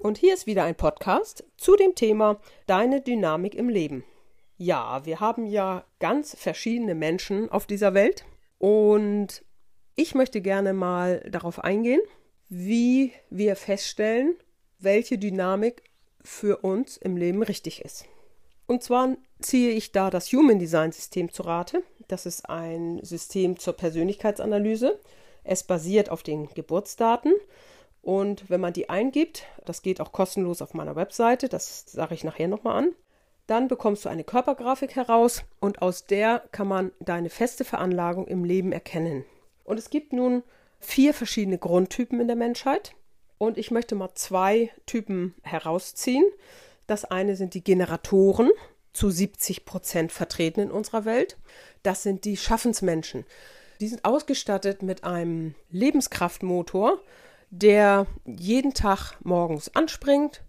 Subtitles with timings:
[0.00, 4.04] und hier ist wieder ein Podcast zu dem Thema Deine Dynamik im Leben.
[4.58, 8.24] Ja, wir haben ja ganz verschiedene Menschen auf dieser Welt
[8.58, 9.44] und
[9.94, 12.00] ich möchte gerne mal darauf eingehen,
[12.48, 14.36] wie wir feststellen,
[14.78, 15.82] welche Dynamik
[16.22, 18.06] für uns im Leben richtig ist.
[18.66, 21.82] Und zwar ziehe ich da das Human Design System zu Rate.
[22.08, 24.98] Das ist ein System zur Persönlichkeitsanalyse.
[25.44, 27.32] Es basiert auf den Geburtsdaten.
[28.06, 32.22] Und wenn man die eingibt, das geht auch kostenlos auf meiner Webseite, das sage ich
[32.22, 32.94] nachher nochmal an,
[33.48, 38.44] dann bekommst du eine Körpergrafik heraus und aus der kann man deine feste Veranlagung im
[38.44, 39.24] Leben erkennen.
[39.64, 40.44] Und es gibt nun
[40.78, 42.94] vier verschiedene Grundtypen in der Menschheit.
[43.38, 46.26] Und ich möchte mal zwei Typen herausziehen.
[46.86, 48.50] Das eine sind die Generatoren,
[48.92, 51.36] zu 70 Prozent vertreten in unserer Welt.
[51.82, 53.24] Das sind die Schaffensmenschen.
[53.80, 57.00] Die sind ausgestattet mit einem Lebenskraftmotor,
[57.50, 60.42] der jeden Tag morgens anspringt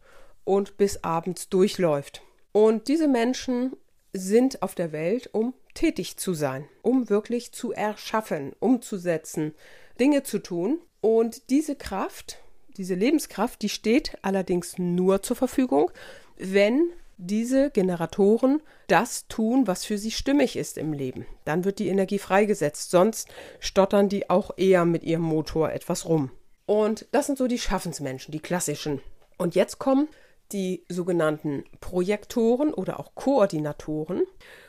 [0.43, 2.21] und bis abends durchläuft.
[2.51, 3.75] Und diese Menschen
[4.13, 9.53] sind auf der Welt, um tätig zu sein, um wirklich zu erschaffen, umzusetzen,
[9.99, 10.79] Dinge zu tun.
[11.01, 12.39] Und diese Kraft,
[12.77, 15.91] diese Lebenskraft, die steht allerdings nur zur Verfügung,
[16.37, 21.25] wenn diese Generatoren das tun, was für sie stimmig ist im Leben.
[21.45, 23.27] Dann wird die Energie freigesetzt, sonst
[23.59, 26.31] stottern die auch eher mit ihrem Motor etwas rum.
[26.67, 29.01] Und das sind so die Schaffensmenschen, die klassischen.
[29.37, 30.09] Und jetzt kommen
[30.51, 34.21] die sogenannten Projektoren oder auch Koordinatoren.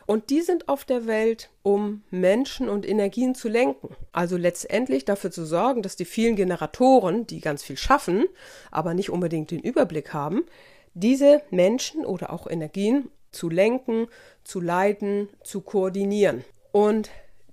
[0.07, 3.95] Und die sind auf der Welt, um Menschen und Energien zu lenken.
[4.13, 8.25] Also letztendlich dafür zu sorgen, dass die vielen Generatoren, die ganz viel schaffen,
[8.71, 10.45] aber nicht unbedingt den Überblick haben,
[10.95, 14.07] diese Menschen oder auch Energien zu lenken,
[14.45, 16.45] zu leiten, zu koordinieren.
[16.73, 17.11] Und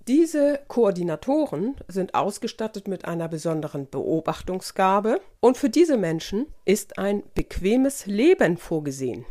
[0.08, 8.06] diese Koordinatoren sind ausgestattet mit einer besonderen Beobachtungsgabe und für diese Menschen ist ein bequemes
[8.06, 9.24] Leben vorgesehen.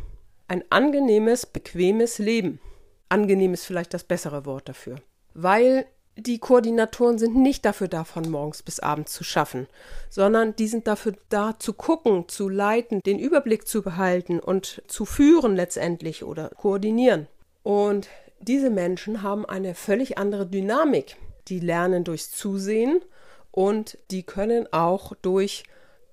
[0.48, 2.60] Ein angenehmes, bequemes Leben.
[3.08, 4.96] Angenehm ist vielleicht das bessere Wort dafür.
[5.32, 9.66] Weil die Koordinatoren sind nicht dafür da, von morgens bis abends zu schaffen,
[10.08, 15.04] sondern die sind dafür da, zu gucken, zu leiten, den Überblick zu behalten und zu
[15.04, 17.28] führen letztendlich oder koordinieren.
[17.62, 18.08] Und
[18.46, 21.16] diese Menschen haben eine völlig andere Dynamik.
[21.48, 23.00] Die lernen durchs Zusehen
[23.50, 25.64] und die können auch durch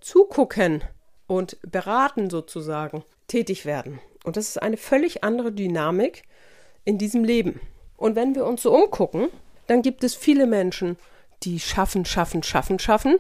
[0.02, 0.84] Zugucken
[1.28, 4.00] und Beraten sozusagen tätig werden.
[4.24, 6.24] Und das ist eine völlig andere Dynamik
[6.86, 7.60] in diesem Leben.
[7.98, 9.30] Und wenn wir uns so umgucken,
[9.68, 10.98] dann gibt es viele Menschen,
[11.44, 13.18] die schaffen, schaffen, schaffen, schaffen.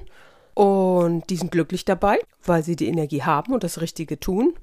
[0.54, 4.54] Und die sind glücklich dabei, weil sie die Energie haben und das Richtige tun.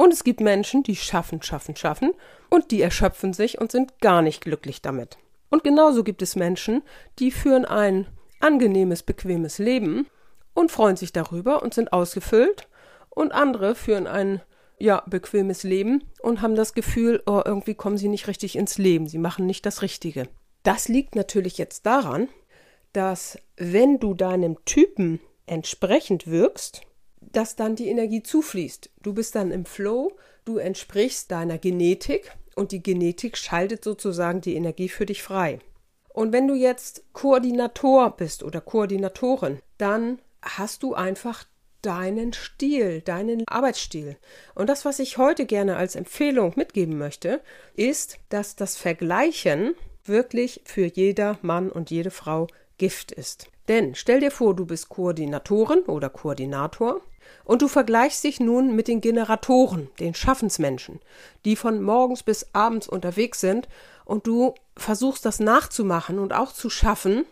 [0.00, 2.14] Und es gibt Menschen, die schaffen, schaffen, schaffen
[2.48, 5.18] und die erschöpfen sich und sind gar nicht glücklich damit.
[5.50, 6.80] Und genauso gibt es Menschen,
[7.18, 8.06] die führen ein
[8.40, 10.06] angenehmes, bequemes Leben
[10.54, 12.66] und freuen sich darüber und sind ausgefüllt.
[13.10, 14.40] Und andere führen ein
[14.78, 19.06] ja, bequemes Leben und haben das Gefühl, oh, irgendwie kommen sie nicht richtig ins Leben,
[19.06, 20.28] sie machen nicht das Richtige.
[20.62, 22.30] Das liegt natürlich jetzt daran,
[22.94, 26.86] dass wenn du deinem Typen entsprechend wirkst,
[27.20, 28.90] dass dann die Energie zufließt.
[29.02, 34.54] Du bist dann im Flow, du entsprichst deiner Genetik und die Genetik schaltet sozusagen die
[34.54, 35.60] Energie für dich frei.
[36.12, 41.44] Und wenn du jetzt Koordinator bist oder Koordinatorin, dann hast du einfach
[41.82, 44.16] deinen Stil, deinen Arbeitsstil.
[44.54, 47.40] Und das, was ich heute gerne als Empfehlung mitgeben möchte,
[47.74, 53.48] ist, dass das Vergleichen wirklich für jeder Mann und jede Frau Gift ist.
[53.70, 57.00] Denn stell dir vor, du bist Koordinatorin oder Koordinator
[57.44, 60.98] und du vergleichst dich nun mit den Generatoren, den Schaffensmenschen,
[61.44, 63.68] die von morgens bis abends unterwegs sind
[64.04, 67.24] und du versuchst das nachzumachen und auch zu schaffen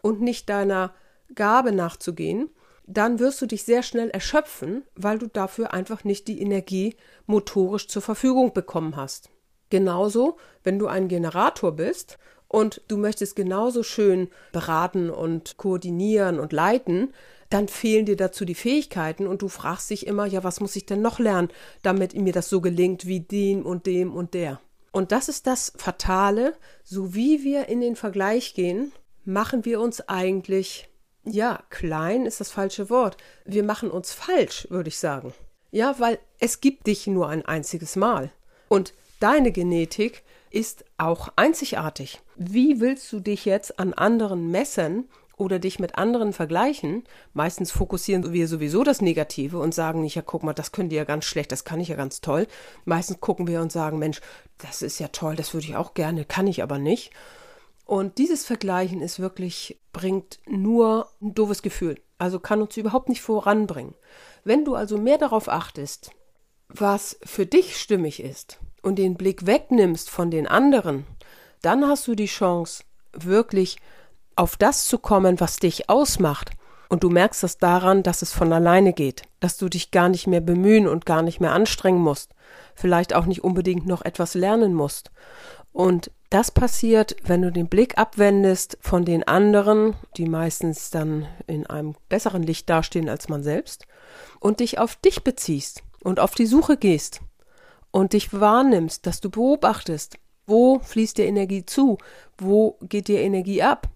[0.00, 0.94] und nicht deiner
[1.34, 2.48] Gabe nachzugehen,
[2.86, 6.96] dann wirst du dich sehr schnell erschöpfen, weil du dafür einfach nicht die Energie
[7.26, 9.28] motorisch zur Verfügung bekommen hast.
[9.68, 12.18] Genauso, wenn du ein Generator bist
[12.52, 17.12] und du möchtest genauso schön beraten und koordinieren und leiten,
[17.48, 20.84] dann fehlen dir dazu die Fähigkeiten und du fragst dich immer, ja, was muss ich
[20.84, 21.48] denn noch lernen,
[21.82, 24.60] damit mir das so gelingt wie dem und dem und der.
[24.92, 26.54] Und das ist das Fatale,
[26.84, 28.92] so wie wir in den Vergleich gehen,
[29.24, 30.90] machen wir uns eigentlich,
[31.24, 33.16] ja, klein ist das falsche Wort.
[33.46, 35.32] Wir machen uns falsch, würde ich sagen.
[35.70, 38.30] Ja, weil es gibt dich nur ein einziges Mal.
[38.68, 40.22] Und deine Genetik
[40.52, 42.20] ist auch einzigartig.
[42.36, 47.04] Wie willst du dich jetzt an anderen messen oder dich mit anderen vergleichen?
[47.32, 50.96] Meistens fokussieren wir sowieso das Negative und sagen nicht, ja, guck mal, das können die
[50.96, 52.46] ja ganz schlecht, das kann ich ja ganz toll.
[52.84, 54.20] Meistens gucken wir und sagen, Mensch,
[54.58, 57.12] das ist ja toll, das würde ich auch gerne, kann ich aber nicht.
[57.86, 61.98] Und dieses Vergleichen ist wirklich, bringt nur ein doofes Gefühl.
[62.18, 63.94] Also kann uns überhaupt nicht voranbringen.
[64.44, 66.12] Wenn du also mehr darauf achtest,
[66.68, 71.06] was für dich stimmig ist und den Blick wegnimmst von den anderen,
[71.62, 73.78] dann hast du die Chance, wirklich
[74.36, 76.50] auf das zu kommen, was dich ausmacht.
[76.88, 80.26] Und du merkst das daran, dass es von alleine geht, dass du dich gar nicht
[80.26, 82.34] mehr bemühen und gar nicht mehr anstrengen musst,
[82.74, 85.10] vielleicht auch nicht unbedingt noch etwas lernen musst.
[85.72, 91.66] Und das passiert, wenn du den Blick abwendest von den anderen, die meistens dann in
[91.66, 93.86] einem besseren Licht dastehen als man selbst,
[94.38, 97.22] und dich auf dich beziehst und auf die Suche gehst
[97.92, 101.98] und dich wahrnimmst, dass du beobachtest, wo fließt dir Energie zu,
[102.36, 103.88] wo geht dir Energie ab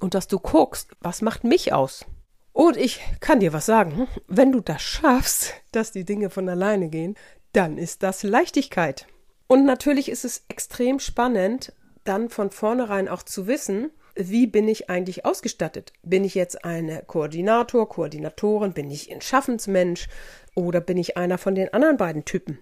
[0.00, 2.06] und dass du guckst, was macht mich aus.
[2.52, 6.88] Und ich kann dir was sagen, wenn du das schaffst, dass die Dinge von alleine
[6.88, 7.16] gehen,
[7.52, 9.06] dann ist das Leichtigkeit.
[9.46, 11.72] Und natürlich ist es extrem spannend,
[12.04, 15.92] dann von vornherein auch zu wissen, wie bin ich eigentlich ausgestattet?
[16.02, 18.72] Bin ich jetzt eine Koordinator, Koordinatorin?
[18.72, 20.08] Bin ich ein Schaffensmensch?
[20.54, 22.58] Oder bin ich einer von den anderen beiden Typen?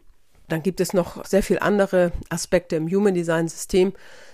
[0.48, 3.92] Dann gibt es noch sehr viele andere Aspekte im Human Design System,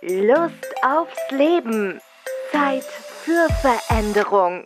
[0.02, 2.02] Lust aufs Leben,
[2.52, 4.66] Zeit für Veränderung.